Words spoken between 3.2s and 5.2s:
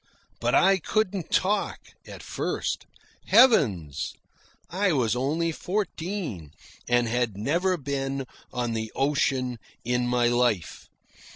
Heavens! I was